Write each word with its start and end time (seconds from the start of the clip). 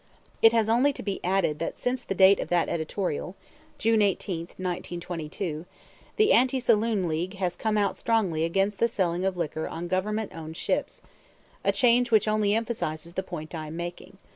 It 0.41 0.51
has 0.51 0.67
only 0.67 0.91
to 0.93 1.03
be 1.03 1.23
added 1.23 1.59
that 1.59 1.77
since 1.77 2.01
the 2.01 2.15
date 2.15 2.39
of 2.39 2.47
that 2.47 2.69
editorial 2.69 3.35
(June 3.77 4.01
18, 4.01 4.45
1922) 4.57 5.67
the 6.15 6.33
Anti 6.33 6.59
Saloon 6.59 7.07
League 7.07 7.35
has 7.35 7.55
come 7.55 7.77
out 7.77 7.95
strongly 7.95 8.43
against 8.43 8.79
the 8.79 8.87
selling 8.87 9.25
of 9.25 9.37
liquor 9.37 9.67
on 9.67 9.87
Governmentowned 9.87 10.55
ships 10.55 11.03
a 11.63 11.71
change 11.71 12.09
which 12.09 12.27
only 12.27 12.55
emphasizes 12.55 13.13
the 13.13 13.21
point 13.21 13.53
I 13.53 13.67
am 13.67 13.77
making. 13.77 14.17